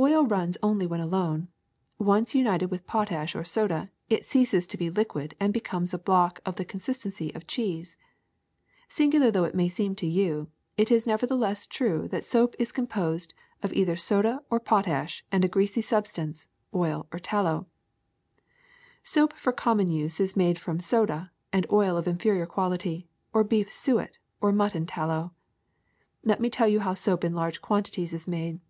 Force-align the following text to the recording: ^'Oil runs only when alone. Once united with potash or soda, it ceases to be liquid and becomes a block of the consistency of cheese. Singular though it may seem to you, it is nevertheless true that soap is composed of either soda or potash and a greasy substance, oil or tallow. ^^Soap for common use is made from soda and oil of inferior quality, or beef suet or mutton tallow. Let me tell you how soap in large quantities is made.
^'Oil 0.00 0.30
runs 0.30 0.56
only 0.62 0.86
when 0.86 1.00
alone. 1.00 1.48
Once 1.98 2.32
united 2.32 2.70
with 2.70 2.86
potash 2.86 3.34
or 3.34 3.42
soda, 3.42 3.90
it 4.08 4.24
ceases 4.24 4.64
to 4.64 4.76
be 4.76 4.90
liquid 4.90 5.34
and 5.40 5.52
becomes 5.52 5.92
a 5.92 5.98
block 5.98 6.38
of 6.46 6.54
the 6.54 6.64
consistency 6.64 7.34
of 7.34 7.48
cheese. 7.48 7.96
Singular 8.86 9.32
though 9.32 9.42
it 9.42 9.56
may 9.56 9.68
seem 9.68 9.96
to 9.96 10.06
you, 10.06 10.46
it 10.76 10.92
is 10.92 11.04
nevertheless 11.04 11.66
true 11.66 12.06
that 12.12 12.24
soap 12.24 12.54
is 12.60 12.70
composed 12.70 13.34
of 13.60 13.72
either 13.72 13.96
soda 13.96 14.40
or 14.50 14.60
potash 14.60 15.24
and 15.32 15.44
a 15.44 15.48
greasy 15.48 15.82
substance, 15.82 16.46
oil 16.72 17.08
or 17.12 17.18
tallow. 17.18 17.66
^^Soap 19.04 19.32
for 19.32 19.50
common 19.52 19.88
use 19.88 20.20
is 20.20 20.36
made 20.36 20.60
from 20.60 20.78
soda 20.78 21.32
and 21.52 21.66
oil 21.72 21.96
of 21.96 22.06
inferior 22.06 22.46
quality, 22.46 23.08
or 23.32 23.42
beef 23.42 23.68
suet 23.68 24.20
or 24.40 24.52
mutton 24.52 24.86
tallow. 24.86 25.32
Let 26.22 26.38
me 26.40 26.50
tell 26.50 26.68
you 26.68 26.78
how 26.78 26.94
soap 26.94 27.24
in 27.24 27.34
large 27.34 27.60
quantities 27.60 28.14
is 28.14 28.28
made. 28.28 28.60